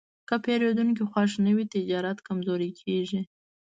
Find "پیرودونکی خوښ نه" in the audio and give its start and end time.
0.43-1.51